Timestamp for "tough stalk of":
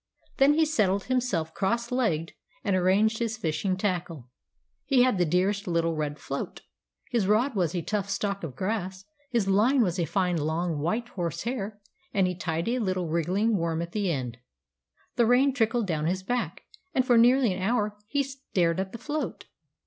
7.83-8.55